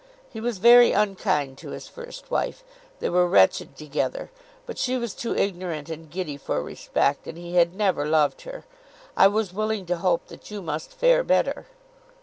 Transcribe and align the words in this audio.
He 0.31 0.41
was 0.41 0.57
very 0.57 0.93
unkind 0.93 1.59
to 1.59 1.69
his 1.69 1.87
first 1.87 2.31
wife. 2.31 2.63
They 2.99 3.07
were 3.11 3.27
wretched 3.27 3.77
together. 3.77 4.31
But 4.65 4.79
she 4.79 4.97
was 4.97 5.13
too 5.13 5.35
ignorant 5.35 5.89
and 5.91 6.09
giddy 6.09 6.37
for 6.37 6.63
respect, 6.63 7.27
and 7.27 7.37
he 7.37 7.53
had 7.53 7.75
never 7.75 8.07
loved 8.07 8.41
her. 8.41 8.65
I 9.15 9.27
was 9.27 9.53
willing 9.53 9.85
to 9.85 9.97
hope 9.97 10.25
that 10.29 10.49
you 10.49 10.63
must 10.63 10.91
fare 10.91 11.23
better." 11.23 11.67